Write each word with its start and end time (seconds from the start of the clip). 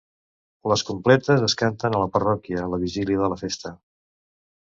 Les 0.71 0.83
Completes 0.87 1.43
es 1.47 1.55
canten 1.63 1.99
a 1.99 1.99
la 2.05 2.07
parròquia 2.17 2.65
la 2.73 2.81
vigília 2.85 3.21
de 3.27 3.31
la 3.35 3.39
festa. 3.45 3.75